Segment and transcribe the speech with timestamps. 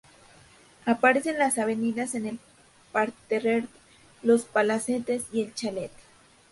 [0.87, 2.39] Aparecen las avenidas, el
[2.91, 3.67] parterre,
[4.23, 5.91] los palacetes y el chalet.